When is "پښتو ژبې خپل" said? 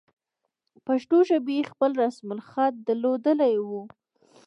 0.85-1.91